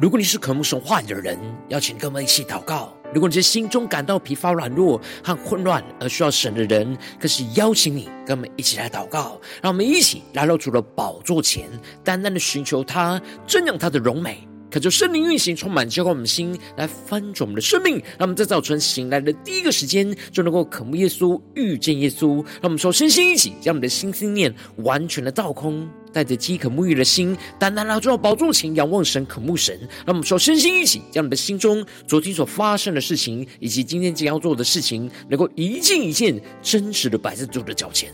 [0.00, 1.36] 如果你是渴慕神话语的人，
[1.70, 9.40] 邀请跟我们一起祷告；如果你是心中感到疲乏、软弱和混乱而需要神的人，更是邀请你跟我们一起来祷告。
[9.60, 11.68] 让我们一起来到主的宝座前，
[12.04, 14.47] 单单的寻求他，瞻仰他的荣美。
[14.70, 17.94] 渴求圣灵运行，充满浇灌我们的心，来翻转我们的生命。
[18.18, 22.44] 让我们在早晨醒来的第一个时间，就能够渴慕耶稣、遇见耶稣。
[22.60, 29.74] 让我们说，身心一起，将我们的心思念完全的倒空，带着饥渴沐浴的心，单单来到宝座前，仰望神、渴慕神。
[30.04, 38.12] 让我们说，身心一起，将我们的心中昨天所发生的事情，以及今天将要做的事情，能够一件一件真实的摆在主的脚前。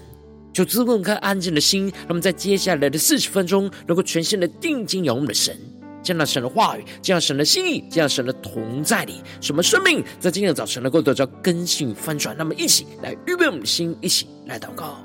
[0.52, 5.58] 就滋润开安静的心，让我们在接下来的四十分钟，能够全心的定睛仰望的神。
[6.04, 12.36] 见到神的话语，见到神的心意，见到神的同在里，什么生命在今天的早晨能够得到更新与翻转。
[12.38, 15.02] 那么，一起来预备我们的心，一起来祷告。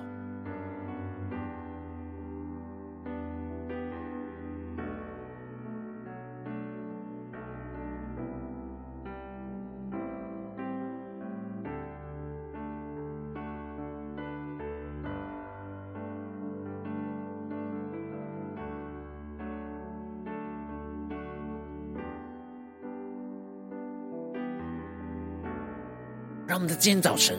[26.50, 27.38] 让我们在今天早晨，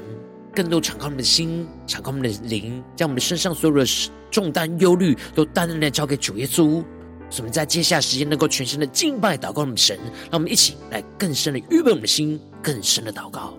[0.54, 3.84] 更多敞开我们的心，敞开我们的灵，将我们的身上所有的
[4.30, 6.80] 重担、忧虑，都单单的交给主耶稣。
[7.28, 9.98] 使我们在接下来时间能够全心的敬拜、祷告我们神。
[10.30, 13.58] 让我们一起来更深的预备我们的心，更深的祷告。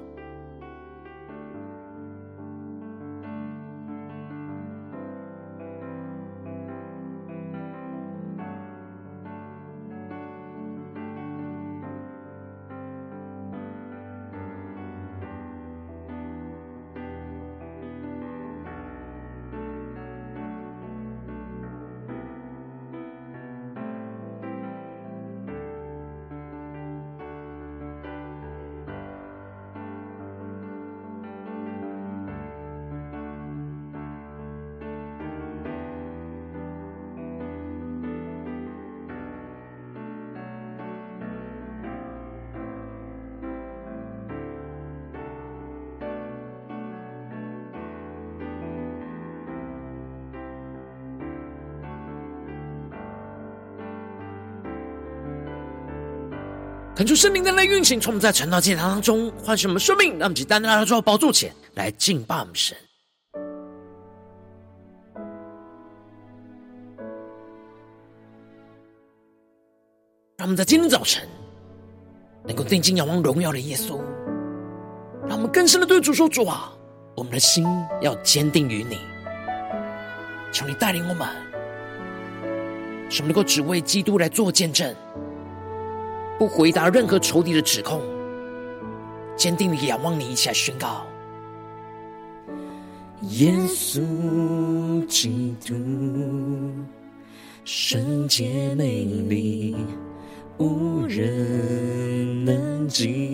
[57.01, 62.77] 恳求圣灵的来运行，从我们在晨祷祭坛当中唤醒我们生命，让我们去单单来到主宝座前来敬拜我们神。
[70.37, 71.27] 让我们在今天早晨
[72.45, 73.99] 能够定睛仰望荣耀的耶稣，
[75.27, 76.71] 让我们更深的对主说：“主啊，
[77.15, 77.65] 我们的心
[78.01, 78.99] 要坚定于你，
[80.51, 81.27] 求你带领我们，
[83.09, 84.95] 使我们能够只为基督来做见证。”
[86.41, 88.01] 不回答任何仇敌的指控，
[89.35, 91.05] 坚定的仰望你，一起来宣告：
[93.29, 95.75] 耶稣基督，
[97.63, 99.75] 圣洁美丽，
[100.57, 103.29] 无人能及，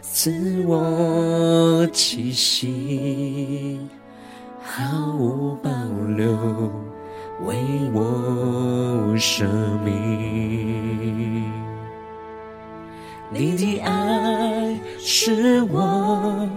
[0.00, 3.78] 赐我气息，
[4.62, 5.70] 毫无保
[6.16, 6.91] 留。
[7.44, 7.56] 为
[7.92, 9.44] 我舍
[9.84, 11.50] 命，
[13.30, 16.48] 你的爱是我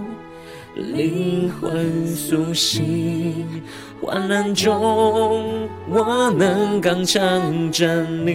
[0.76, 3.64] 灵魂苏醒，
[4.00, 8.34] 患难中我能刚强站立。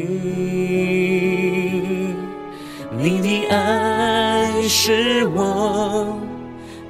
[2.98, 6.18] 你的爱是我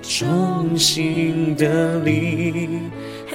[0.01, 2.81] 重新的力。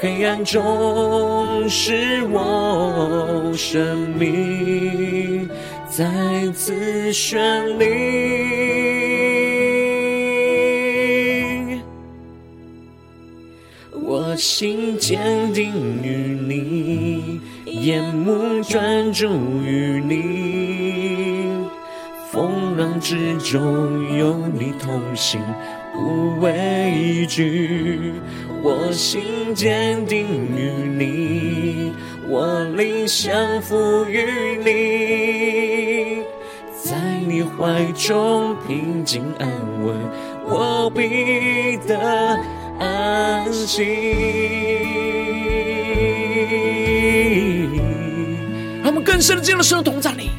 [0.01, 5.49] 黑暗中，使我生命
[5.89, 6.05] 再
[6.53, 7.85] 次绚丽。
[13.93, 15.71] 我心坚定
[16.03, 19.27] 于你，眼目专注
[19.63, 21.47] 于你，
[22.31, 25.41] 风浪之中有你同行。
[25.95, 28.13] 不畏惧，
[28.61, 31.93] 我心坚定于你，
[32.27, 36.21] 我灵降服于你，
[36.83, 36.95] 在
[37.25, 39.47] 你怀中平静安
[39.83, 39.95] 稳，
[40.45, 41.97] 我必得
[42.77, 43.83] 安息。
[48.83, 50.29] 让我们更深的进入神的同在里，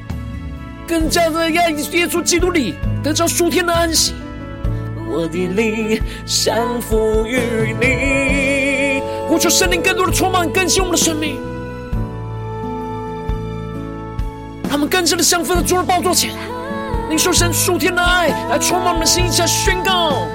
[0.86, 4.12] 更加的在耶稣基督里得着属天的安息。
[5.16, 11.38] 我的灵降服于你，呼求圣灵更多的充满更新我们的生命，
[14.68, 16.34] 他们更深的降服在主的宝座前，
[17.08, 20.28] 领受神数天的爱来充满我们的心，下宣告：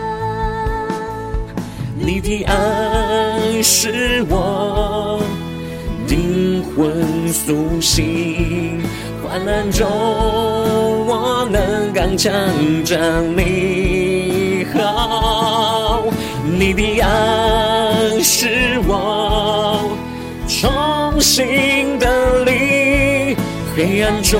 [1.95, 5.21] 你的爱是我
[6.07, 8.81] 灵魂苏醒，
[9.23, 9.87] 患难中
[11.05, 12.33] 我能刚强
[12.83, 14.30] 站立
[14.73, 16.03] 好，
[16.45, 19.97] 你的爱是我
[20.47, 23.35] 重新的力，
[23.75, 24.39] 黑暗中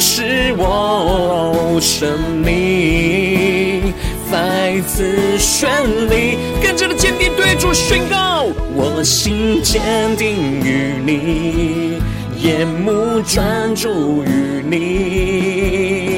[0.00, 3.92] 是我生命
[4.30, 5.68] 再次绚
[6.08, 9.80] 丽，更加的坚定对主宣告，我心坚
[10.16, 11.98] 定于你，
[12.40, 16.11] 眼目专注于你，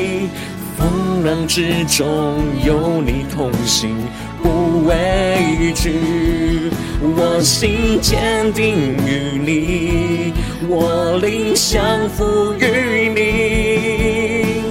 [1.24, 3.96] 浪之中有你同行，
[4.42, 6.70] 不畏惧。
[7.00, 10.34] 我心坚定于你，
[10.68, 14.64] 我灵降服于你，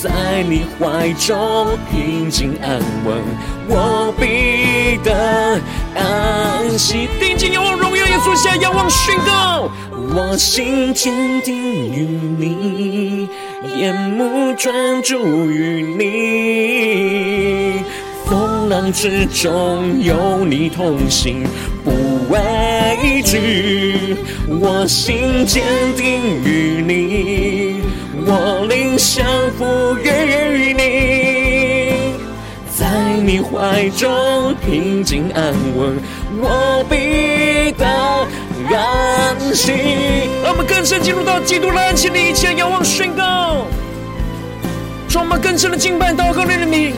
[0.00, 3.20] 在你怀中平静安稳，
[3.68, 5.60] 我必得
[5.96, 7.08] 安息。
[7.18, 11.12] 定睛仰望荣耀耶稣，下仰望宣告，我心坚
[11.42, 11.56] 定
[11.92, 12.06] 于
[12.38, 13.28] 你，
[13.64, 17.82] 眼目专注于你。
[18.24, 21.42] 风浪之中有你同行，
[21.84, 21.90] 不
[22.28, 24.16] 畏惧。
[24.60, 25.64] 我心坚
[25.96, 27.80] 定于你，
[28.26, 29.26] 我灵降
[29.56, 31.94] 服于你，
[32.76, 32.86] 在
[33.24, 35.98] 你怀中平静安稳，
[36.40, 37.84] 我必得
[38.74, 39.72] 安息。
[40.42, 43.66] 让我们更深进入到基督的安息里，一起仰望宣告，
[45.10, 46.94] 让我们更深的敬拜祷告你的名。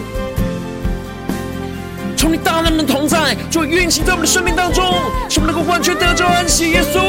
[2.17, 4.85] 从你大能的同在，就运行在我们的生命当中，
[5.29, 6.71] 使我们能够完全得着安息。
[6.71, 7.01] 耶稣，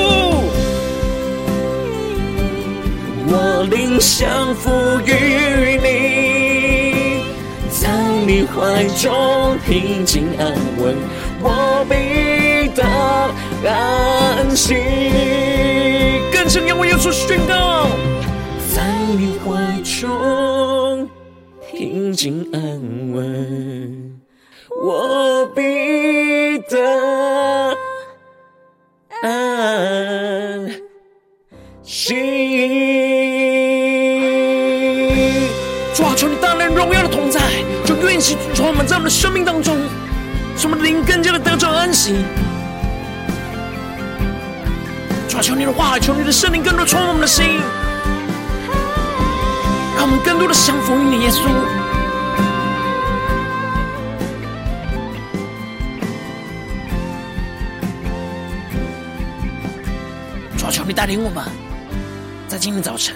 [3.27, 4.71] 我灵降服
[5.05, 7.25] 于你，
[7.69, 7.89] 在
[8.25, 10.95] 你怀中平静安稳，
[11.41, 12.83] 我必得
[13.69, 14.75] 安息。
[16.31, 17.87] 更深仰望耶稣宣告，
[18.73, 18.83] 在
[19.17, 21.07] 你怀中
[21.71, 22.59] 平静安
[23.13, 24.19] 稳。
[24.83, 27.75] 我必得
[29.21, 30.67] 安
[31.83, 32.15] 息。
[35.93, 37.39] 主啊，求你大能荣耀的同在，
[37.85, 39.77] 就运行充满在我们的生命当中，
[40.57, 42.15] 使我们的灵更加的得着安息。
[45.31, 47.45] 主啊，求你的话，求你的圣灵更多充满我们的心，
[49.95, 51.47] 让我们更多的降服于你，耶稣。
[60.57, 61.45] 主求你带领我们，
[62.49, 63.15] 在今天早晨，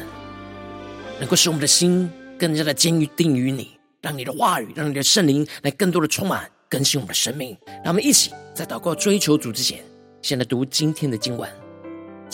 [1.19, 2.09] 能够使我们的心
[2.39, 7.57] 更加的坚定于你，让你的话语，让你的圣灵来更多的充满更新我们的生命。
[7.83, 9.83] 让我们一起在祷告追求主之前，
[10.21, 11.64] 先来读今天的经文。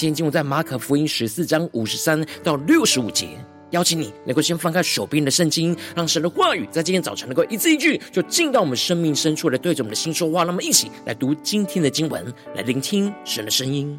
[0.01, 3.37] 今天经文在马可福音十四章五十三到六十五节。
[3.69, 10.43] 邀请你能够先翻开手边的圣经，让神的话语在今天早晨能够一字一句，就进到我们生命深处来对着我们的心说话。
[10.43, 13.95] 那么一起来读今天的经文，来聆听神的声音。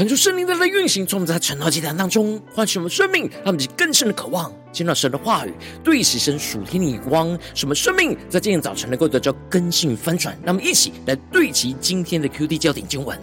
[0.00, 5.52] 恳求圣灵在的运行，从我们在晨祷祭坛当中唤醒我们生命，让我们更深的渴望见到神的话语，
[5.84, 10.34] 对齐神属天的光，使我们生命在今天早晨能够得到更新翻转。
[10.42, 13.20] 让我们一起来对齐今天的 QD 焦点经文，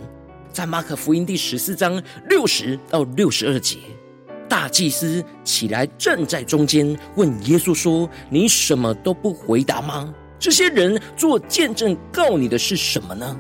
[0.54, 3.80] 在马可福音第十四章六十到六十二节，
[4.48, 10.14] 大祭司起来站在中间，问耶稣说：“你什么都不回答吗？
[10.38, 13.36] 这些人做见证告你的是什么呢？”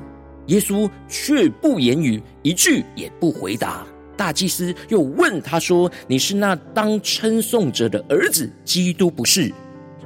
[0.48, 3.86] 耶稣却不言语，一句也不回答。
[4.16, 9.54] 大祭司又问他说：“你是那当称颂者的儿子，基督不是？”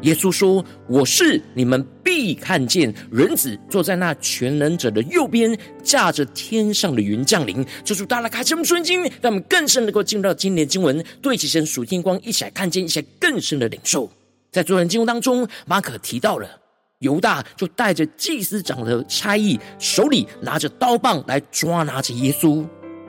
[0.01, 1.39] 耶稣说：“我是。
[1.53, 14.11] 你们必看见人子坐在那全能者的右边，驾着天上的云降临。”求主大大开启我们圣经，让我们更深能够进入到今年经文，对齐神属天光，一起来看见一些更深的领受。
[14.51, 16.60] 在昨天经文当中，马可提到了。
[17.01, 22.65] 犹大就带着祭司长的差役，手里拿着刀棒来抓拿着耶稣，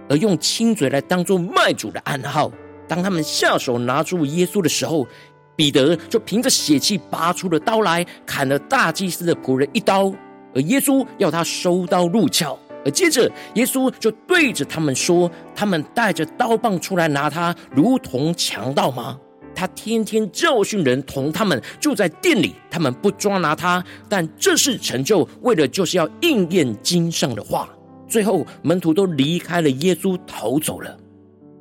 [0.09, 2.51] 而用亲嘴来当做卖主的暗号。
[2.89, 5.07] 当他们下手拿住耶稣的时候，
[5.55, 10.13] 彼得就凭着血气拔出了刀来，砍了大祭司的仆人一刀。
[10.55, 19.19] 而耶稣要他收刀入鞘，而接着耶稣就对着他们说：“他们带着刀棒出来拿他，如同强盗吗？”
[19.62, 27.69] 他天天教训人，同他们住在店里，他们不抓拿他，但这是成就，为了就是要应验经上的话。
[28.09, 30.99] 最后，门徒都离开了耶稣，逃走了。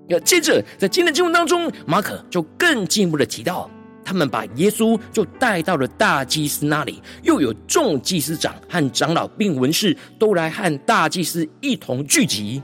[0.07, 3.69] 要接着，在今天的经文当中，马可就更进一步的提到，
[4.03, 12.63] 他们把耶稣就带到了大祭司那里，又有众祭司长和长老并文士都来和大祭司一同聚集。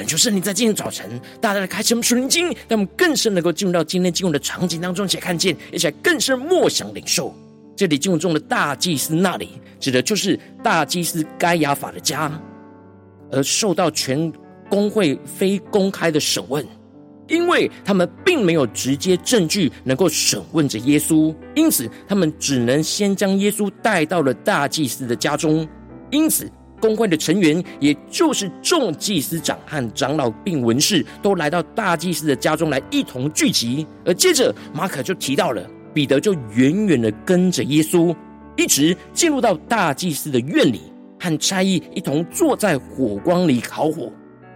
[0.00, 7.34] 感谢圣灵在今天早晨，大大的开启我们属灵经，让我们更深能够进入到今天经文的场景当中，且看见，一起来更深默想领受。
[7.76, 12.32] 这里经文中的大祭司那里，指的就是大祭司该亚法的家，
[13.30, 14.32] 而受到全
[14.70, 16.66] 公会非公开的审问，
[17.28, 25.68] 因为他们并没有直接证据能够审问着耶稣，因此他们只能先将耶稣带到了大祭司的家中，
[26.10, 26.50] 因此。
[26.80, 33.86] 公会的成员，也就是众祭司长和长老并文士，都来到大祭司的家中来一同聚集。
[34.04, 38.14] 而接着，马可就提到了彼得，就远远的跟着耶稣，
[38.56, 40.80] 一直进入到大祭司的院里，
[41.20, 44.10] 和差役一同坐在火光里烤火。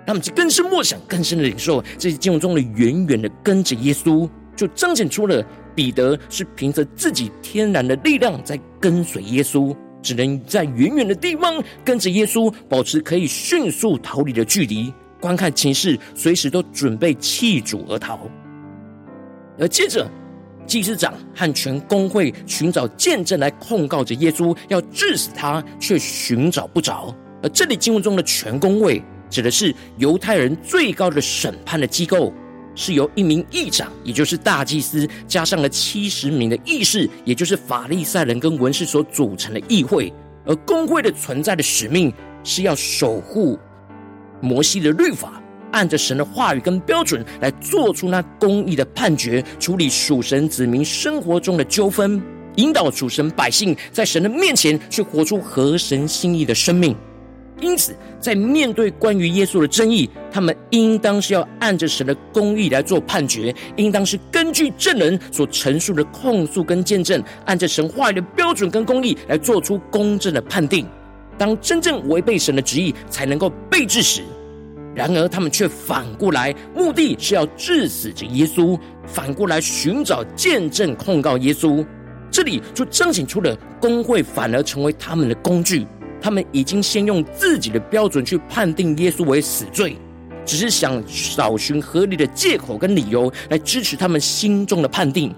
[0.07, 5.43] 他们就更深默想，更深的领受，这些经文中的远远的跟着耶稣，就彰显出了
[5.75, 9.75] 彼得是凭着自己天然的力量在跟随耶稣。
[10.05, 18.21] 只能在远远的地方跟着耶稣，保持可以迅速逃离的距离，观看情势，随时都准备弃主而逃。
[19.59, 20.07] 而接着，
[20.67, 27.15] 祭司长和全公会寻找见证来控告着耶稣，要治死他，却寻找不着。
[27.43, 32.31] 而这里经文中的全公会，指的是犹太人最高的审判的机构。
[32.75, 40.13] 是由一名议长，也就是大祭司，加上了七十名的议士，也就是法利赛人跟文士所组成的议会。
[40.47, 42.13] 而公会的存在的使命，
[42.43, 43.59] 是要守护
[44.41, 52.21] 摩西的律法，按着神的话语跟标准来做出那公义的判决，处理属神子民生活中的纠纷，
[52.57, 56.95] 引导属神百姓在神的面前去活出合神心意的生命。
[57.61, 70.87] 因此，在面对关于耶稣的争议，他们应当是要按着神的公义来做判决，应当是根据证人所陈述的控诉跟见证，按着神话语的标准跟公义来做出公正的判定。
[71.39, 74.21] 当真正违背神的旨意，才能够被治死。
[74.95, 81.85] 然而，他们却反过来，目的是要治死着耶稣，反过来寻找见证控告耶稣。
[82.31, 85.87] 这里就彰显出了公会反而成为他们的工具。
[86.25, 89.95] 他们已经先用自己的标准去判定耶稣为死罪，
[90.47, 91.05] 只是想
[91.37, 95.35] 找寻合理的借口跟理由来支持他们心中的判定。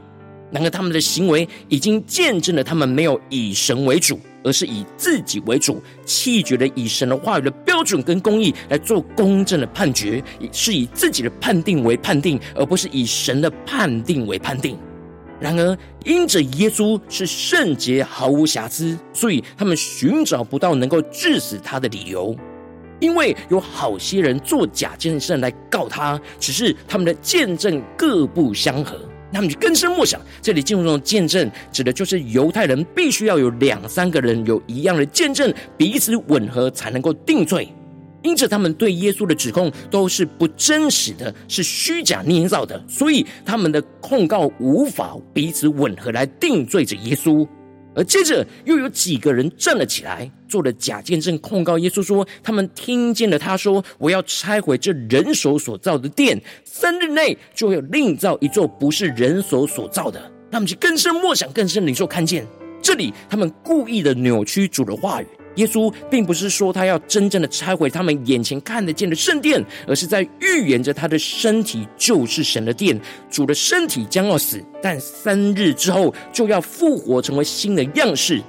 [0.52, 14.78] 然而，他们的行为已经见证了他们没有以神为主，而是以自己为主，弃绝了以神的话语的标准跟公义来做公正的判决，是以自己的判定为判定，而不是以神的判定为判定。
[15.38, 22.35] 然而，因着耶稣是圣洁、毫无瑕疵，所以他们寻找不到能够治死他的理由。
[22.99, 28.99] 因为有好些人作假见证来告他，只是他们的见证各不相合。
[29.31, 37.69] 那么就更深默想，这里经文中的见证，指的就是犹太人必须要有两三个人有一样的见证，彼此吻合才能够定罪。
[38.26, 47.47] 因此，他们对耶稣的指控都是不真实的，是虚假捏造的，所以他们的控告无法彼此吻合来定罪着耶稣。
[47.95, 62.47] 而接着又有几个人站了起来，做了假见证，控告耶稣说：“他们听见了他说，我要拆毁这人手所造的殿，三日内就要另造一座不是人手所造的。”他们就更深默想，更深领受看见
[62.83, 65.26] 这里，他们故意的扭曲主的话语。
[65.56, 72.98] 耶稣并不是说他要真正的拆毁他们眼前看得见的圣殿，而是在预言着他的身体就是神的殿，
[73.30, 78.42] 主的身体将要死，但三日之后就要复活，成为新的样式。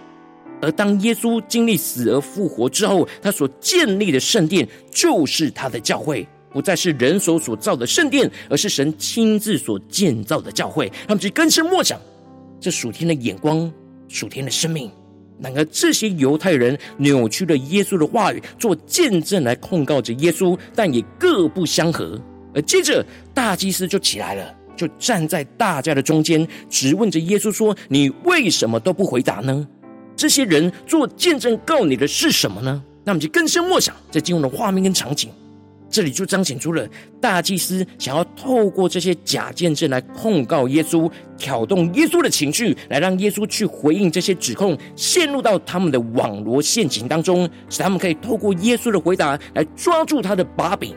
[0.61, 10.91] 而当耶稣经历死而复活之后，他所建立的圣殿就是他的教会，不再是人手所造的圣殿，而是神亲自所建造的教会。
[11.08, 12.01] 他们就更深默想
[12.60, 13.71] 这属天的眼光，
[14.08, 14.91] 属天的生命。
[15.39, 22.19] 然而，这些犹太人扭曲了耶稣的话语，做见证来控告着耶稣，但也各不相合。
[22.56, 29.67] 而接着，大祭司就起来了，就站在大家的中间，质问着耶稣说：“你为什么都不回答呢？
[30.15, 35.30] 这些人做见证告你的是什么呢？”那么就更深默想在进入的画面跟场景。
[35.89, 36.88] 这里就彰显出了
[37.21, 50.93] 大祭司想要透过这些假见证来控告耶稣，挑动耶稣的情绪，来让耶稣去回应这些指控，陷入到他们的网罗陷阱当中，使他们可以透过耶稣的回答来抓住他的把柄。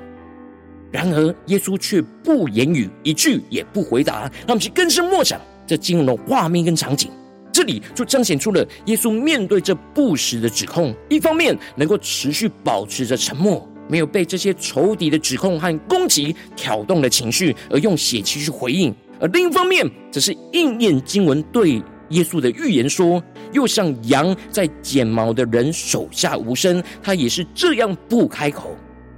[0.90, 7.08] 然而，耶稣却不言语，一句也不回答，让我们去更深默想这经文的画面跟场景。
[7.52, 13.64] 这里就彰显出了耶稣面对这不实的指控，一方面能够持续保持着沉默。
[13.90, 23.22] 没有被这些仇敌的指控和攻击挑动了情绪，而用血气去回应；而另一方面，则是应验经文对耶稣的预言说
[23.52, 28.76] ：“又像羊在剪毛的人手下无声，他也是这样不开口。”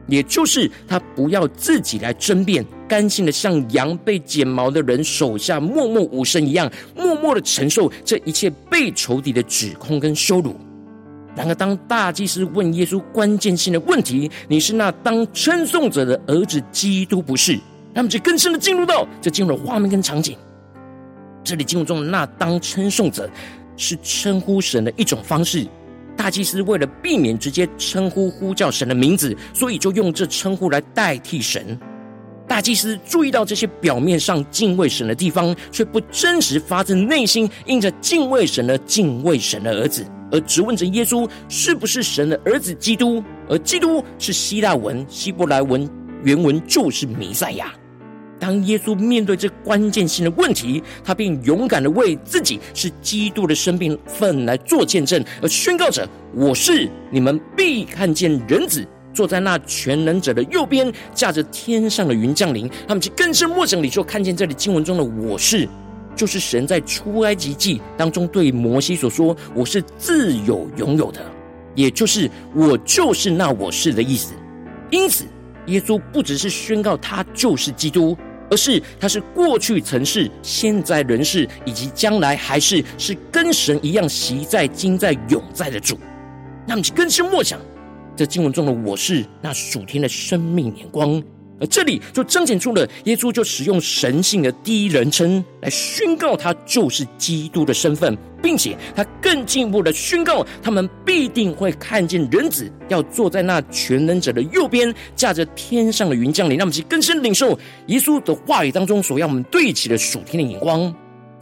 [0.08, 10.56] 也就是他不要自己来争辩，甘心的像羊被剪毛的人手下默默无声一样，默默的承受这一切被仇敌的指控跟羞辱。
[11.34, 17.58] 然而，当大祭司问耶稣关键性的问题：“你是那当称颂者的儿子基督，不是？”
[17.94, 20.36] 那么就更深的进入到这进入了画面跟场景。
[21.42, 23.28] 这里经文中的“那当称颂者”
[23.76, 25.66] 是称呼神的一种方式。
[26.14, 31.78] 大祭司为了避免直接称呼呼叫神的名字，所以就用这称呼来代替神。
[32.46, 40.04] 大祭司注意到这些表面上敬畏神的地方，却不真实发自内心因着敬畏神而敬畏神的儿子。
[40.32, 45.88] 而质问着耶稣是不是神的儿子基督，而基督是希腊文、希伯来文
[46.24, 47.72] 原文就是弥赛亚。
[48.40, 65.68] 当耶稣面对这关键性的问题，他便勇敢的为自己是基督的生命份来做见证，而宣告着：“我是你们必看见人子坐在那全能者的右边，驾着天上的云降临。”他们就更深默想里就看见这里经文中的“我是”。
[66.14, 71.20] 就是神在出埃及记当中对摩西所说：“我是自有拥有的，
[71.74, 74.34] 也就是我就是那我是的意思。”
[74.90, 75.24] 因此，
[75.66, 78.16] 耶稣不只是宣告他就是基督，
[78.50, 85.98] 而是他是过去曾是、现在仍是，以及将来还是是跟神一样习在、今在、永在的主。
[86.66, 87.58] 那么，就更深默想
[88.14, 91.22] 这经文中的“我是”那属天的生命眼光。
[91.62, 106.58] 而这里就彰显出了耶稣就使用神性的第一人称来宣告他就是基督的身份，并且他更进一步的宣告，他们必定会看见人子要坐在那全能者的右边，驾着天上的云降临。
[106.58, 110.92] 那么，其更深领受耶稣的话语当中所要我们对齐的属天的眼光。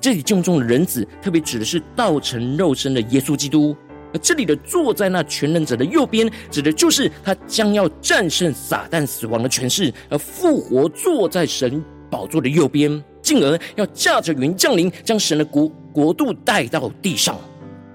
[0.02, 3.74] 这里敬重的人子，特别指的是道成肉身的耶稣基督。
[4.12, 17.38] 而这里的坐在那全能者的右边，指的就是他将要战胜撒旦死亡的权势，而复活坐在神宝座的右边，进而要驾着云降临，将神的国国度带到地上。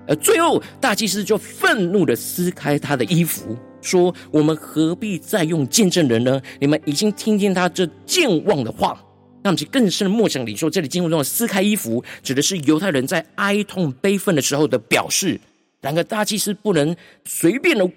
[0.08, 6.40] 而最后，大祭司就愤怒的撕开他的衣服，说：“我们何必再用见证人呢？
[6.60, 9.02] 你们已经听见他这健忘的话。”
[9.44, 15.40] 那么，其更深的默想里说，这里经文中的撕开衣服，指的是犹太人在哀痛悲愤的时候的表示。
[15.86, 16.96] 然而，大祭司不能
[17.26, 17.88] 随便的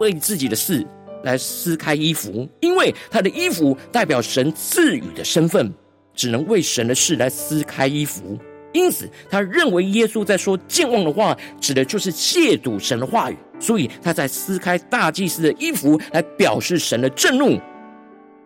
[0.00, 0.84] 为自己的事
[1.22, 5.72] 来撕开衣服，因为他的衣服代表神赐予的身份，
[6.12, 8.36] 只能为神的事来撕开衣服。
[8.72, 17.56] 因此，他认为耶稣在说健忘的话，指的就是亵渎神的话语，所以他在撕开大祭司的衣服来表示神的震怒。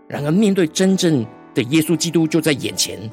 [0.07, 3.11] 然而，面对真正的耶稣基督就在眼前。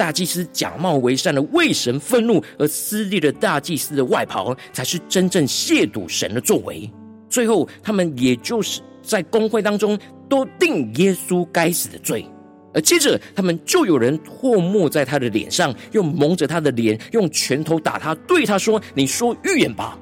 [0.00, 6.90] 大祭司假冒为善的为神愤怒而撕裂了大祭司的外袍，才是真正亵渎神的作为。
[7.28, 12.24] 最后，他们也就是在公会当中都定耶稣该死的罪。
[12.72, 19.98] 而接着他们就有人唾沫在他的脸上，又蒙着他的脸，用拳头打他，对他说：“你说预言吧。”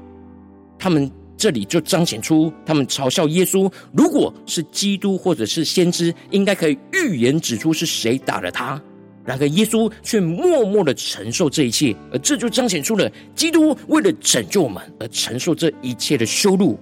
[0.78, 8.80] 他们这里就彰显出他们嘲笑耶稣，如果是基督或者是先知，应该可以预言指出是谁打了他。
[9.28, 16.80] 然而耶稣却默默的承受这一切，而这就彰显出了基督为了拯救我们而承受这一切的羞辱。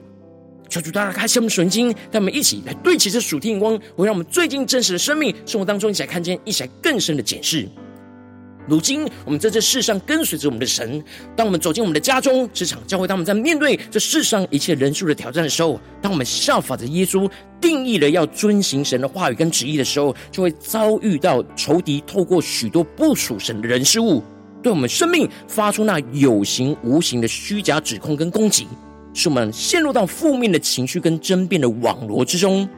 [0.69, 7.69] 求主大家开启我们神经，让我们一起来对齐这属天眼光，会让我们最近真实的生命生活当中一起来看见，一起来更深的检视。
[8.67, 11.03] 如今我们在这世上跟随着我们的神，
[11.37, 24.23] 当我们走进我们的家中、职场、教会，当我们在面对这世上一切人数的挑战的时候，当我们效法着耶稣，定义了要遵行神的话语跟旨意的时候，就会遭遇到仇敌透过许多不属神的人事物，
[24.63, 28.67] 对我们生命发出那有形无形的虚假指控跟攻击，
[29.15, 32.69] 使我们陷入到负面的情绪跟争辩的网罗之中。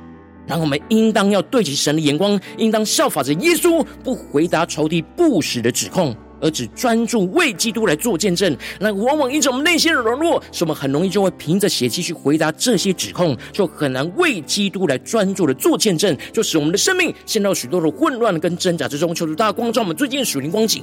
[0.49, 8.57] 然后我们应当要对齐神的眼光，应当效法着耶稣，不回答仇敌不实的指控，而只专注为基督来做见证。
[8.81, 19.15] 那往往因着我们内心的软弱，使我们很容易就会凭着血气去回答这些指控，就很难为基督来专注的做见证，就使我们的生命陷到许多的混乱跟挣扎之中。
[19.15, 20.83] 求主大家光照我们最近的属灵光景，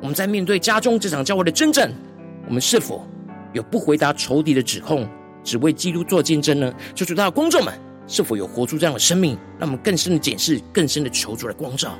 [0.00, 1.92] 我们在面对家中这场教会的征战，
[2.48, 3.06] 我们是否
[3.52, 5.06] 有不回答仇敌的指控，
[5.44, 6.72] 只为基督做见证呢？
[6.94, 7.83] 求主大家光照们。
[8.06, 9.38] 是否有活出这样的生命？
[9.58, 11.94] 让我们更深的检视，更深的求主来光照。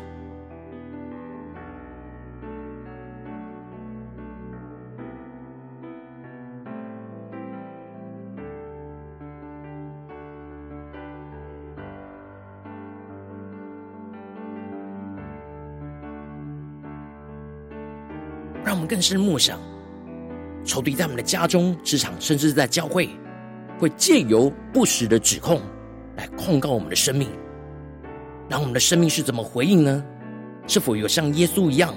[18.65, 19.59] 让我们更深默想，
[20.65, 23.09] 仇敌在我们的家中、职场，甚至在教会，
[23.79, 25.61] 会借由不实的指控。
[26.17, 27.29] 来控告我们的生命，
[28.49, 30.05] 然后我们的生命是怎么回应呢？
[30.67, 31.95] 是否有像耶稣一样，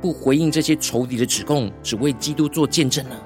[0.00, 3.16] 不回应这些仇敌的指控，只为基督做见证呢？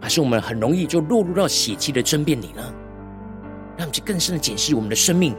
[0.00, 2.62] 还是我们很容易就落入到血气的争辩里呢？
[3.76, 5.34] 让我们去更深的检视我们的生命。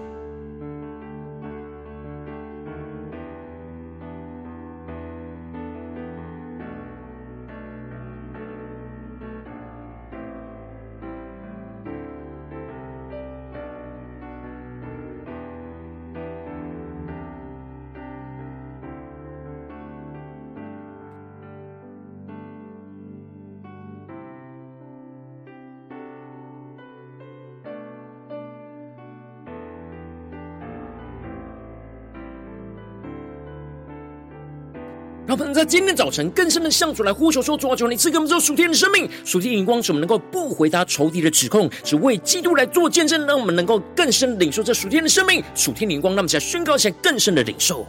[35.26, 46.14] 让我们在今天早晨更深的向主来呼求说：主啊，求你赐给我们这属天的生命、属天的眼光，使我们能够不回答仇敌的指控，只为基督来做见证，让我们能够更深领受这属天的生命、属天的眼光。
[46.14, 47.88] 让我们在宣告一下更深的领受。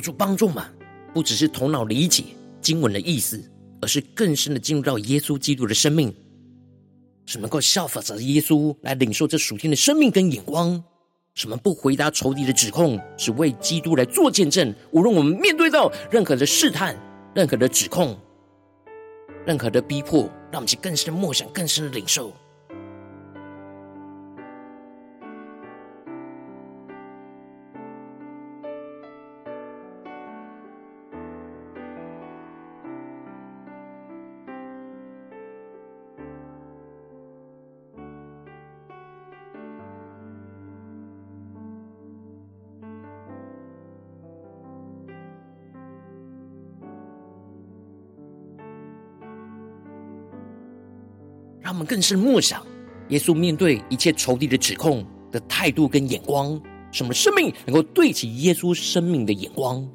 [0.00, 0.64] 主帮助们，
[1.12, 2.24] 不只是头脑理解
[2.60, 3.42] 经文的意思，
[3.80, 6.14] 而是更深的进入到耶稣基督的生命，
[7.26, 10.82] 使能够效法着耶稣来领受这属天的生命跟眼光。
[11.34, 14.74] 什么不回答仇敌的指控，只为基督来做见证。
[14.90, 16.96] 无论我们面对到任何的试探、
[17.34, 18.18] 任何的指控、
[19.46, 22.32] 任何的逼迫，让我们去更深的默想、更深的领受。
[51.80, 52.62] 们更是默想，
[53.08, 56.60] 耶稣面对一切仇敌的指控的态度跟眼光，
[56.92, 59.88] 什么生命能够对齐耶稣生命的眼光。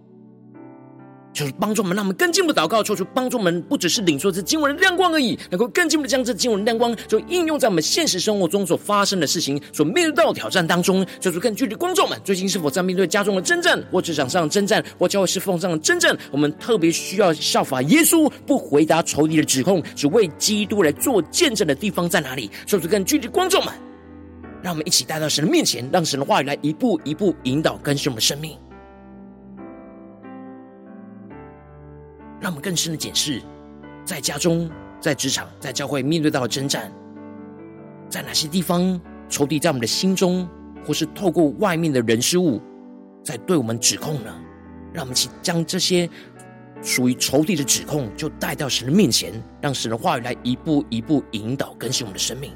[1.35, 11.05] 就是帮助我们，让我们更进一步祷告，求主帮助我们，不只是领受这经文的亮光而已，能够更进一步将这经文的亮光，就应用在我们现实生活中所发生的事情、所面对到的挑战当中。
[11.19, 16.17] 求主更具体，观众们最近是否在面对家中的征战，或职场上的征战，或教会侍奉上的征战？
[16.31, 22.49] 我们特别需要效法耶稣，不回答仇敌的指控，只为基督来做见证的地方在哪里？
[22.65, 23.73] 求主更具体，观众们，
[24.61, 28.57] 让我们一起带到神的面前，让神的话语来一步一步引导更新我们的生命。
[32.45, 33.41] 让我们更深的检视，
[34.05, 34.69] 在家中、
[35.01, 36.91] 在职场、在教会面对到的征战，
[38.07, 40.47] 在哪些地方仇敌在我们的心中，
[40.85, 42.61] 或是透过外面的人事物，
[43.23, 44.31] 在对我们指控呢？
[44.93, 46.07] 让我们去将这些
[46.83, 52.51] 属于仇敌的指控，就带到神的面前，让神的话语来一步一步引导更新我们的生命。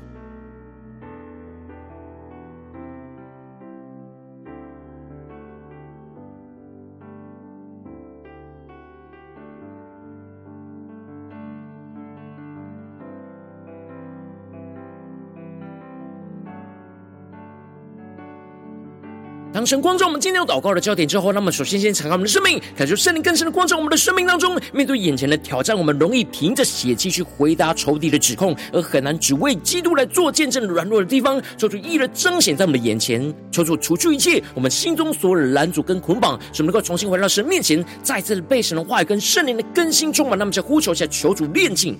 [19.59, 24.57] 当神光照我们今天有祷告的焦点之后，那么首先先敞开我们的生命，感受圣灵更深的光照我们的生命当中。
[24.71, 40.39] 面对眼前的挑战，我们容易凭着血气去回答仇敌的指控，而很难只为基督来做见证软弱的地方，求主一一彰显在我们的眼前，求主除去一切我们心中所有的拦阻跟捆绑，使我们能够重新回到神面前，再次被神的话语跟圣灵的更新充满。
[40.39, 41.99] 那么就呼求一下，求主炼净。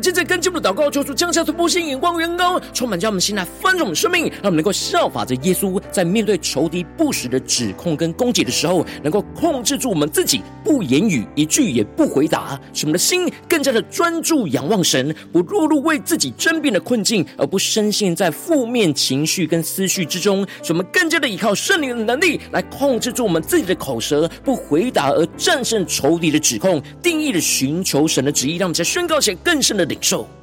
[0.00, 30.39] 们接着跟进我们的祷告，求主降下突破性眼光，远高，充满将我们心来翻转我们生命，让我们能够效法着耶稣，在面对仇敌不实的指控跟攻击的时候，能够控制住我们自己，不言语，一句也不回答，使我们的心更加的专注仰望神，不落入为自己争辩的困境，而不深陷在负面情绪跟思绪之中，使我们更加的依靠圣灵的能力来控制住我们自己的口舌，不回答而战胜仇敌的指控，定义的寻求神的旨意，让我们在宣告前更深的领受。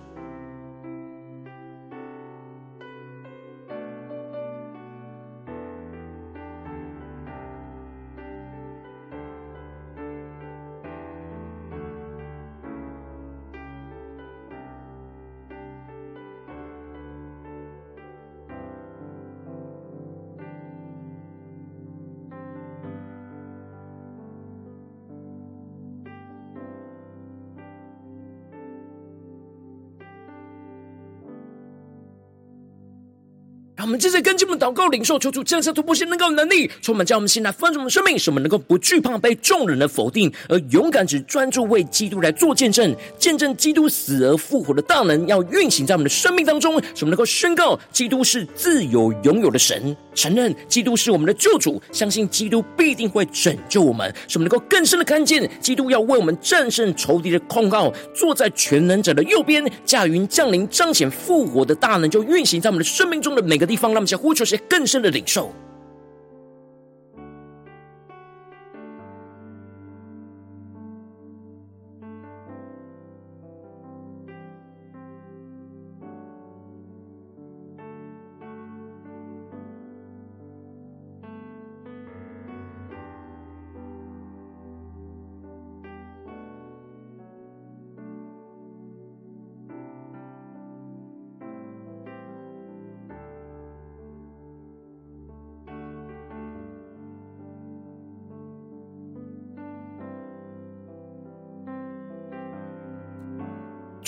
[33.88, 65.53] 我们正在跟进我们祷告领受，求主降下突破性能够能力，充满将我们心来翻转我们生命，使我们能够不惧怕被众人的否定，而勇敢只专注为基督来做见证，见证基督死而复活的大能要运行在我们的生命当中，使我们能够宣告基督是自由拥有的神，承认基督是我们的救主，相信基督必定会拯救我们，使我们能够更深的看见基督要为我们战胜仇敌的控告，坐在全能者的右边，驾云降临，彰显复活的大能就运行在我们的生命中的每个地方，让我们呼求些更深的领受。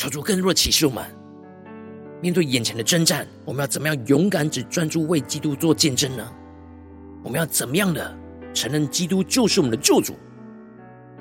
[0.09, 1.05] 求主更多的启示我们，
[2.19, 6.27] 面对眼前的征战，我们要怎么样勇敢只专注为基督做见证呢？
[7.23, 8.17] 我们要怎么样的
[8.51, 10.15] 承认基督就是我们的救主，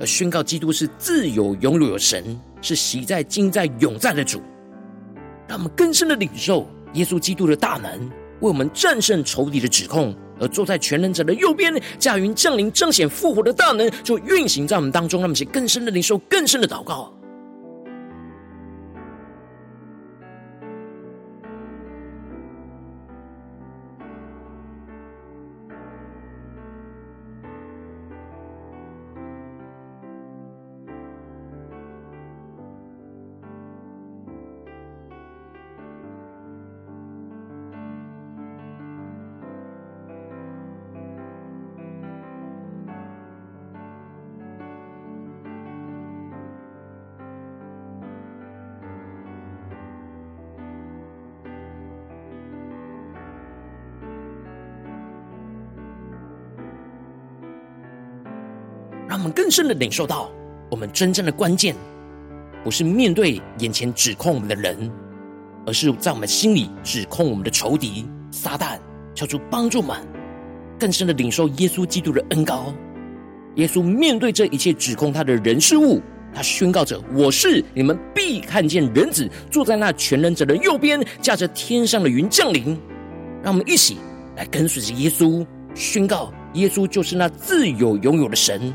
[0.01, 4.40] 而宣告基督是自有永有的神，是喜在今在永在的主，
[5.46, 8.09] 让我们更深的领受耶稣基督的大能，
[8.40, 17.12] 为我们战胜仇敌的指控，而坐在全能者的右边，驾云降临，彰显复活的大能就运行在我们当中，让我们去更深的领受，更深的祷告。
[59.48, 60.30] 更深的领受到，
[60.70, 61.74] 我们真正的关键，
[62.62, 64.92] 不是面对眼前指控我们的人，
[65.64, 68.78] 而是在我们心里指控我们的仇敌撒旦，
[69.14, 69.96] 求主帮助们
[70.78, 72.74] 更深的领受耶稣基督的恩膏。
[73.54, 76.02] 耶稣面对这一切指控他的人事物，
[76.34, 82.78] 他宣告着：“我是你们必看见人子坐在那全能者的右边，驾着天上的云降临。”
[83.42, 83.96] 让我们一起
[84.37, 85.42] 来跟随着耶稣，
[85.74, 88.70] 宣告耶稣就是那自有拥有的神。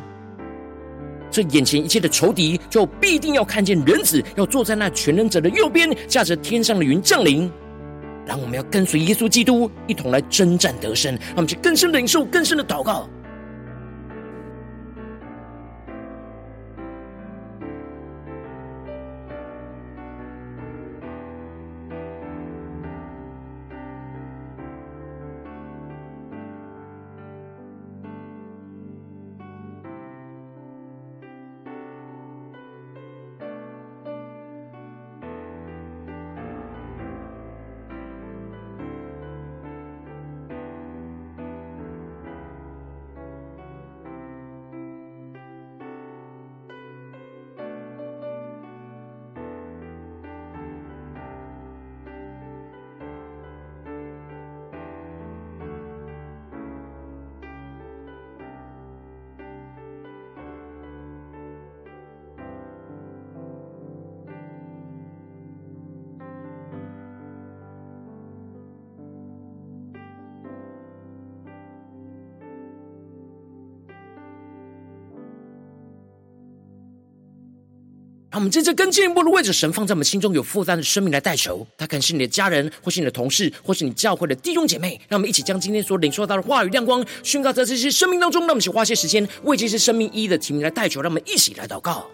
[1.34, 7.52] 这眼前一切的仇敌，就必定要看见人子要坐在那全能者的右边，驾着天上的云降临。
[8.24, 11.18] 让我们要跟随耶稣基督，一同来征战得胜。
[11.36, 13.10] 那么，就更深的领受，更深的祷告。
[78.34, 81.68] 让我们真正更进一步的为着神放在我们心中有负担的生命来代求。
[81.78, 85.00] 他可能是你的家人，或是你的同事，或是你教会的弟兄姐妹。
[85.08, 88.42] 让我们一起将今天所领受到的话语亮光宣告在这些生命当中。
[88.42, 91.00] 让我们一起花些时间为这些生命一一的提名来代求。
[91.00, 92.10] 让我们一起来祷告。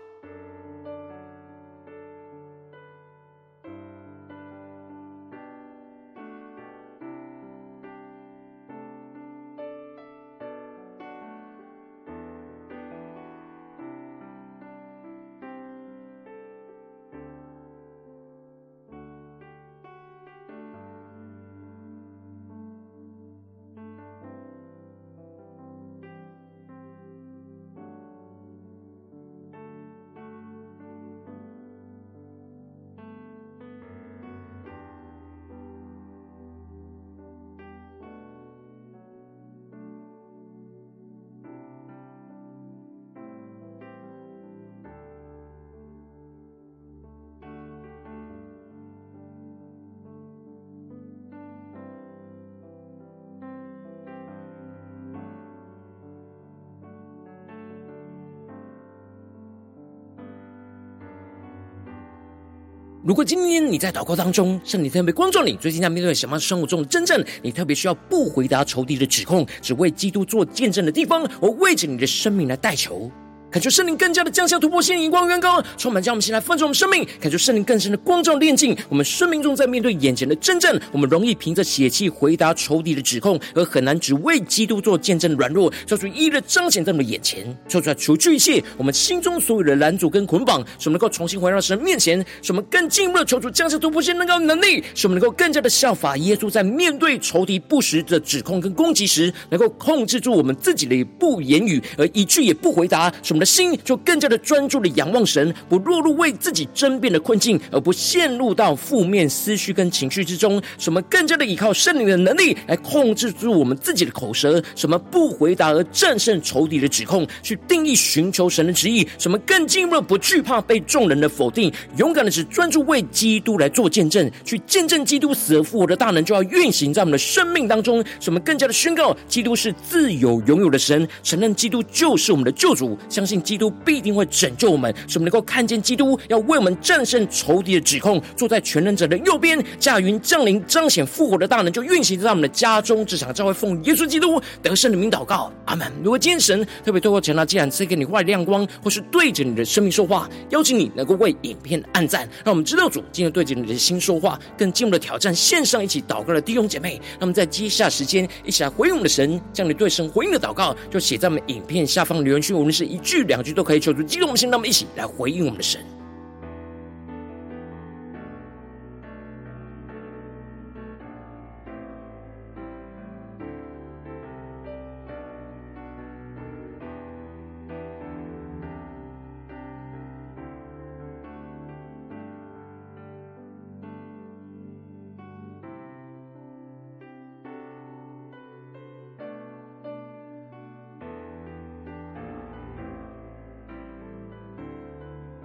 [63.09, 73.09] 如果今天你在祷告当中，圣灵特别光照你，最近在面对什么生活中的真正你特别需要不回答仇敌的指控，只为基督做见证的地方，我为着你的生命来代求。
[73.51, 77.03] 感觉圣灵更加的降下突破性眼光，远高充满，将我们先来放盛我们生命。
[77.19, 103.38] 感觉圣灵更深的光照炼净我们生命中，在面对眼前的真正，我们容易凭着血气回答仇敌的指控，而很难只为基督做见证的软弱，做出一一的彰显在我们眼前，说出来除去一切我们心中所有的拦阻跟捆绑，使我们能够重新回到神面前，使我们更进一步的求主降下突破性能高能力，使我们能够更加的效法耶稣，在面对仇敌不实的指控跟攻击时，能够控制住我们自己的不言语，而一句也不回答，使我们。
[103.39, 110.61] 的心就更加的专注的仰望神，不落入为自己争辩的困境，而不陷入到负面思绪跟情绪之中。
[110.77, 114.61] 什么更加的依靠圣灵的能力来控制住我们自己的口舌？
[114.75, 117.25] 什么不回答而战胜仇敌的指控？
[117.41, 119.07] 去定义寻求神的旨意？
[119.17, 121.71] 什么更进一步的不惧怕被众人的否定？
[121.97, 128.03] 勇敢的只专注为基督来做见证，去见证基督死而复活的大能就要运行在我们的生命当中。
[128.19, 145.91] 什么更加的宣告基督是自有拥有的神，承认基督就是我们的救主，相信基督必定会拯救我们，使我们能够看见基督要为我们战胜仇敌的指控，坐在全能者的右边，驾云降临，彰显复活的大能就运行在我们的家中、职场、教会，奉耶稣基督得胜的名祷告，阿门。
[146.03, 163.49] 如果今天神特别透过神的，既然赐给你外亮光，或是对着你的生命说话，邀请你能够为影片按赞，让我们知道主今天对着你的心说话，更进一步的挑战线上一起祷告的弟兄姐妹，那么在接下时间一起来回应我们的神，将你对神回应的祷告就写在我们影片下方留言区，无论是一句两句。
[163.59, 165.81] 都可以求助激动我们心，让我们一起来回应我们的神。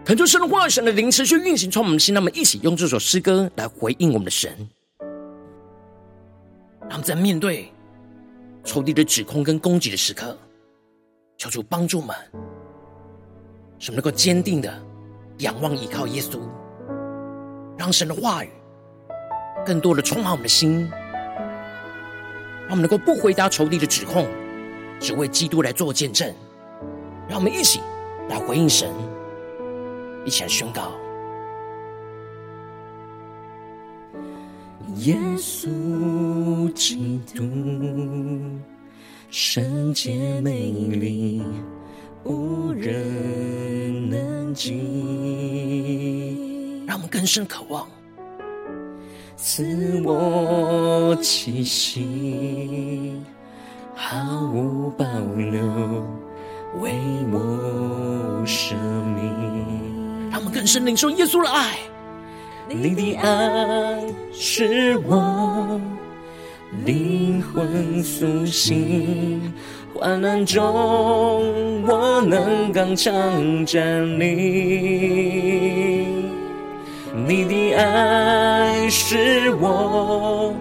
[0.04, 4.54] 恳求神的话语、神的灵持续运行，从我们的心，让我们一起用这首诗歌来回应我们的神。
[6.82, 7.72] 让我们在面对
[8.62, 10.36] 仇敌的指控跟攻击的时刻，
[11.38, 12.14] 求主帮助我们，
[13.78, 14.70] 使我们能够坚定的
[15.38, 16.38] 仰望依靠耶稣，
[17.78, 18.50] 让神的话语
[19.64, 20.86] 更多的充满我们的心，
[22.66, 24.28] 让我们能够不回答仇敌的指控，
[25.00, 26.30] 只为基督来做见证。
[27.26, 27.80] 让我们一起
[28.28, 28.92] 来回应神。
[30.24, 30.92] 一起来宣告：
[34.96, 37.42] 耶稣基督，
[39.30, 41.42] 圣洁美丽，
[42.24, 44.80] 无人能及。
[46.86, 47.86] 让我们更深渴望，
[49.36, 53.20] 赐我气息，
[53.94, 55.04] 毫无保
[55.36, 55.62] 留，
[56.80, 56.94] 为
[57.30, 58.78] 我生
[59.14, 60.03] 命。
[60.44, 61.78] 们更深领受耶稣的爱，
[62.68, 64.00] 你的爱
[64.32, 65.80] 是我
[66.84, 69.52] 灵魂苏醒，
[69.94, 70.62] 患难中
[71.86, 74.26] 我能刚强站立。
[77.26, 80.54] 你的爱是我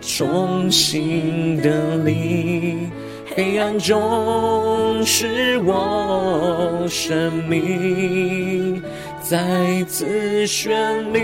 [0.00, 2.88] 重新的力，
[3.34, 8.75] 黑暗中是我生命。
[9.28, 11.20] 再次绚丽，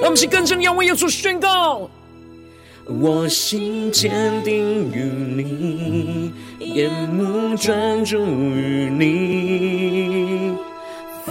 [0.00, 1.90] 让我们去更深仰望耶稣宣告：
[2.84, 4.12] 我心坚
[4.44, 5.02] 定于
[5.36, 10.52] 你，眼目专注于你，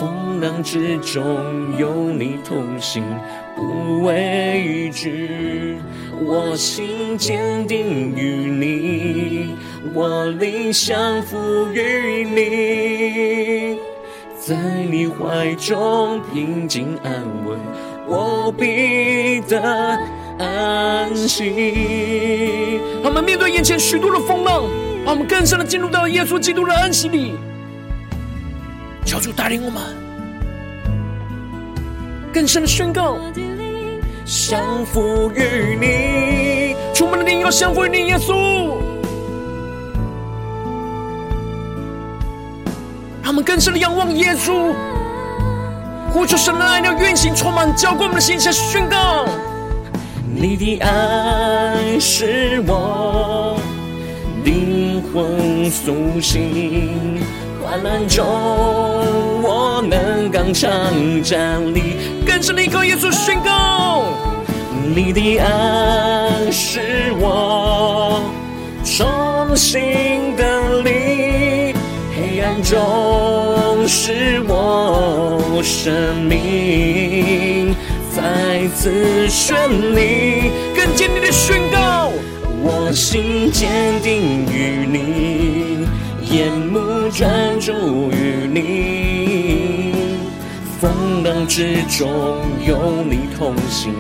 [0.06, 3.04] 风浪之中有你同行，
[3.56, 5.80] 不畏惧。
[6.24, 9.56] 我心坚定于你，
[9.96, 11.38] 我灵降服
[11.74, 13.80] 于你，
[14.40, 14.56] 在
[14.92, 17.12] 你怀中平静安
[17.48, 17.58] 稳，
[18.08, 19.60] 我必得
[20.38, 22.80] 安息。
[23.04, 24.66] 他们面对眼前许多的风浪，
[25.04, 27.34] 让我们更深的进入到耶稣基督的安息里。
[29.16, 29.82] 求主带领我们，
[32.34, 33.18] 更深的宣告。
[34.26, 38.34] 降服于你，出门的灵要降服于你，耶稣。
[43.22, 44.74] 让我们更深的仰望耶稣，
[46.12, 49.28] 呼求神的爱要运行，充满浇灌我们的心，下宣告：
[50.26, 53.58] 你的爱是我
[54.44, 57.22] 灵魂苏醒，
[57.76, 58.26] 患难中
[59.44, 60.72] 我能刚强
[61.22, 61.98] 站立。
[62.26, 64.06] 更深的依靠耶稣宣告。
[64.96, 68.22] 你的爱是我
[68.86, 71.76] 重新的力，
[72.16, 77.76] 黑暗中是我生命
[78.16, 79.54] 再次绚
[79.94, 80.50] 丽。
[80.74, 82.10] 更坚定的宣告，
[82.64, 83.70] 我心坚
[84.02, 85.65] 定于你，
[86.36, 87.72] 眼目专注
[88.12, 89.94] 于你，
[90.82, 93.94] 风浪之中有你同行。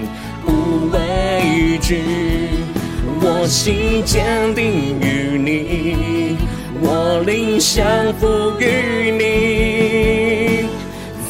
[0.45, 2.01] 不畏惧，
[3.21, 6.35] 我心坚定于你，
[6.81, 7.85] 我灵降
[8.19, 10.67] 服于你，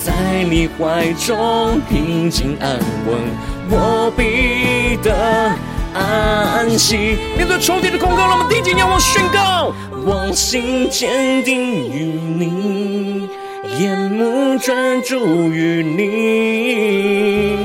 [0.03, 0.12] 在
[0.49, 3.20] 你怀中平静安稳，
[3.70, 5.56] 我必得
[6.06, 7.18] 安息。
[7.38, 9.74] 面对仇敌的控告，让我们定睛仰望宣告：
[10.06, 13.30] 我心坚定于你，
[13.80, 17.58] 眼目专注于你。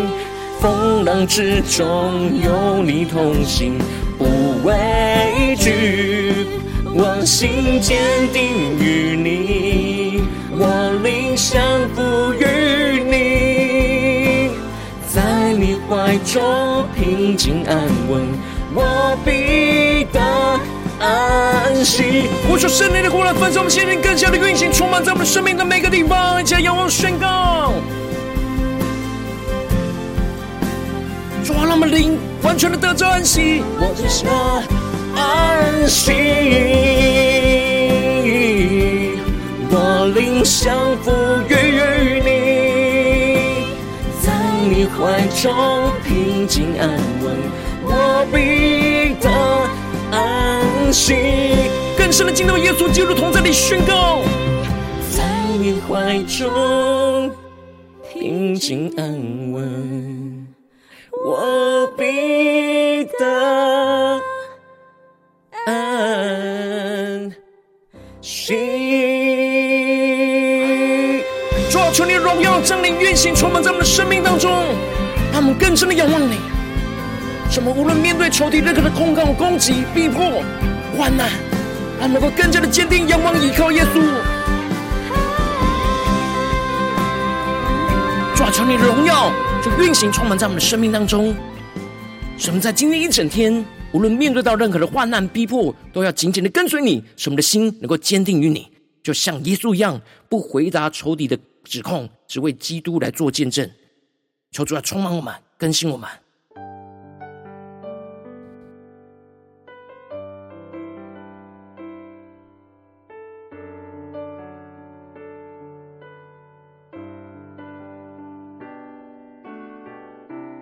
[0.60, 3.78] 风浪之中有你同行，
[4.18, 4.24] 不
[4.62, 6.46] 畏惧。
[6.92, 7.96] 我心坚
[8.32, 8.42] 定
[8.78, 10.22] 于你，
[10.58, 11.62] 我灵降
[11.94, 12.89] 服于
[16.10, 17.76] 你怀中平静安
[18.08, 18.20] 稳，
[18.74, 20.20] 我必得
[20.98, 22.28] 安息。
[22.48, 27.72] 呼求圣灵的火来焚烧我们心灵，更加的运行，充满在我们生命的每个地方，一起来仰望宣告。
[31.44, 34.28] 主啊，让我们灵完全的得着安息，我只想
[35.14, 36.10] 安息。
[39.72, 41.12] 我灵降服
[44.98, 46.88] 怀中平静安
[47.22, 47.36] 稳，
[47.84, 49.30] 我必得
[50.10, 51.14] 安息。
[51.96, 54.22] 更深的进到耶稣基督同在里宣告，
[55.10, 55.24] 在
[55.58, 57.30] 你怀中
[58.12, 60.46] 平静安稳。
[61.24, 64.20] 我必得
[65.66, 67.32] 安
[68.20, 69.19] 息。
[71.92, 74.50] 求你的荣耀降临运行，充满在我们的生命当中，
[75.32, 76.38] 让我们更深的仰望你。
[77.50, 77.72] 什么？
[77.72, 80.42] 无论面对仇敌任何的控告、攻击、逼迫、
[80.96, 81.28] 患难，
[81.98, 84.00] 让我们能够更加的坚定仰望、依靠耶稣。
[88.36, 89.32] 主啊，求你的荣耀
[89.62, 91.34] 就运行，充满在我们的生命当中。
[92.38, 98.70] 使我们在今天一整天，无论面对到任何的患难逼迫，都要紧紧的跟随你，使我们的心能够坚定于你，
[99.02, 103.70] 就像耶稣一样，不回答仇敌的指控，只为基督来做见证。
[104.50, 106.08] 求主来充满我们，更新我们。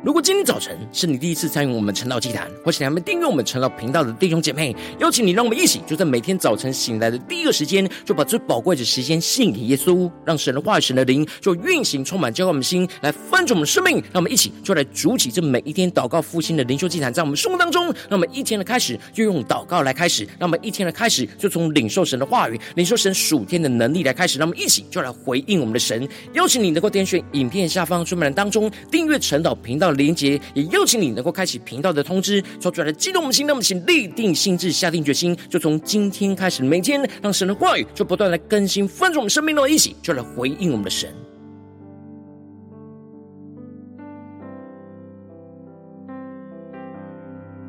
[0.05, 13.97] 如果今天早晨是你第一次参与我们晨祷祭坛，或是你还没订阅我们晨祷频道的弟兄姐妹，邀请你，让我们一起就在每天早晨醒来的第一个时间，就把最宝贵的时间献给耶稣，让神的话语、神的灵就运行充满，浇灌我们心，来翻转我们生命。
[14.13, 24.39] 让我们一起就来主起这每一天祷告复兴的灵修祭坛，在我们生活当中，那么一天的开始就用祷告来开始，那么一天的开始就从领受神的话语、领受神属天的能力来开始。
[24.39, 26.09] 那么一起就来回应我们的神。
[26.35, 41.13] 邀请你能够点选影片下方说明栏当中订阅晨祷频道的连结，也邀请你能够开启频道的通知，说出来的激动我们心，那么请立定心智，下定决心，就从今天开始，每天让神的话语就不断来更新翻转我们生命的一起，就来回应我们的神。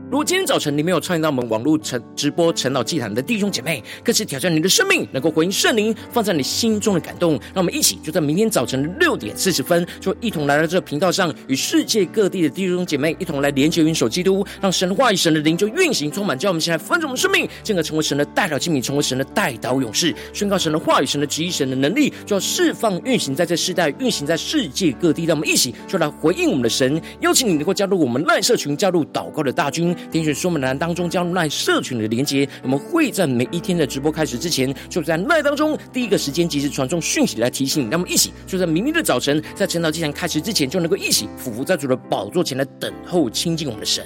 [0.09, 7.33] 如果今天早晨你没有参与到我们网络成直播晨祷祭坛的弟兄姐妹，更是挑战你的生命，能够回应圣灵放在你心中的感动。
[7.53, 25.25] 让我们一起就在明天早晨六点四十分，就一同来到这个频道上，与世界各地的弟兄姐妹一同来连接、云手基督，让神的话语、神的灵就运行充满，叫我们现在分盛我们生命，进而成为神的代表器皿，成为神的代祷勇士，宣告神的话语、神的旨意、神的能力，就要释放运行在这世代，运行在世界各地。
[25.25, 29.95] 让我们一起就来回应我们的神，邀请你能够加入我们赖社群，加入祷告的大军。
[30.11, 37.89] 点选说明栏当中加入赖社群的连接，我们会在每一天的直播开始之前，就在赖当中第一个时间及时传送讯息来提醒你。
[37.89, 44.05] 让我们一起就在明天的早晨，在晨祷祭坛开始之前，就能够一起俯伏在主的宝座前来等候亲近我们的神。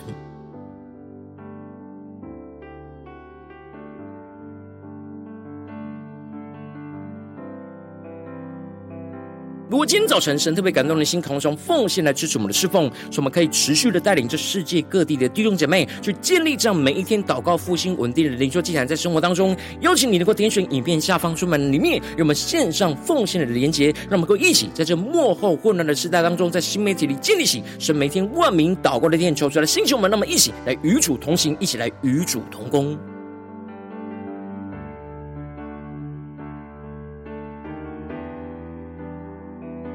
[9.73, 32.95] 如果今天早晨神特别感动的心，同时奉献来支持我们的侍奉，使我们可以持续的带领这世界各地的弟兄姐妹去建立这样每一天祷告复兴稳定的灵修祭坛，在生活当中，邀请你能够点选影片下方说明里面有我们线上奉献的连结，让我们能够一起在这幕后混乱的时代当中，在新媒体里建立起神每天万名祷告的殿，求出来的星球们，那么一起来与主同行，一起来与主同工。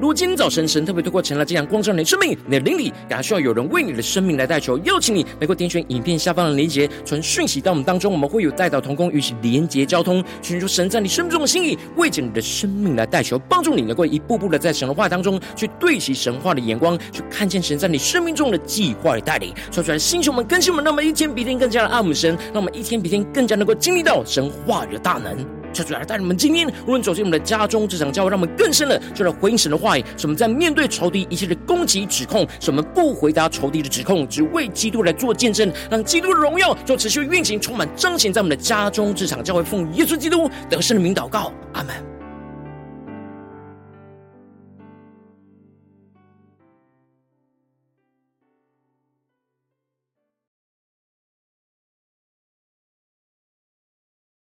[0.08, 25.57] 果今天早晨神特别透过晨祷这样光照你的生命，你的灵里感到需要有人为你的生命来代求，邀请你能够点选影片下方的连结，传讯息到我们当中，我们会有代祷同工与其连结交通，寻求神在你生命中的心意，为着你的生命来代求，帮助你能够一步步的在神的话当中去对齐神话的眼光，去看见神在你生命中的计划与带领，说出来，星球们更新我们，让我们一天比一天更加的爱我们神，让我们一天比一天更加能够经历到神话语的大能。
[25.78, 30.04] 求主来带你们今天，无论走进我们的家中、职场、教会，让我们更深了就来回应神的话语。
[30.16, 42.17] 使我们在面对仇敌一切的攻击、指控，使我们不回答仇敌的指控，只为基督来做见证，让基督的荣耀就持续运行、充满、彰显在我们的家中、职场、教会，奉耶稣基督得胜的名祷告，阿门。